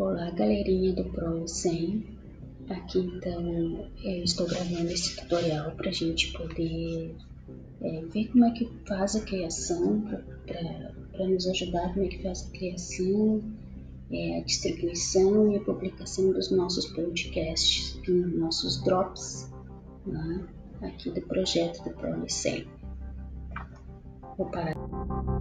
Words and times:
Olá, 0.00 0.30
galerinha 0.30 0.94
do 0.94 1.04
Pro 1.04 1.46
100. 1.46 2.06
Aqui 2.70 3.00
então 3.00 3.86
eu 4.02 4.24
estou 4.24 4.46
gravando 4.46 4.90
esse 4.90 5.14
tutorial 5.14 5.72
para 5.72 5.90
a 5.90 5.92
gente 5.92 6.32
poder 6.32 7.14
é, 7.82 8.00
ver 8.06 8.28
como 8.28 8.46
é 8.46 8.50
que 8.52 8.66
faz 8.88 9.14
a 9.14 9.20
criação, 9.20 10.00
para 11.12 11.28
nos 11.28 11.46
ajudar 11.48 11.92
como 11.92 12.06
é 12.06 12.08
que 12.08 12.22
faz 12.22 12.46
a 12.46 12.50
criação, 12.50 13.42
é, 14.10 14.38
a 14.38 14.42
distribuição 14.42 15.52
e 15.52 15.58
a 15.58 15.60
publicação 15.60 16.32
dos 16.32 16.50
nossos 16.50 16.86
podcasts, 16.86 18.00
nossos 18.08 18.82
drops, 18.82 19.52
né, 20.06 20.48
aqui 20.80 21.10
do 21.10 21.20
projeto 21.20 21.84
do 21.84 21.90
Pro 21.90 22.24
100. 22.26 22.66
Vou 24.38 24.50
parar. 24.50 25.39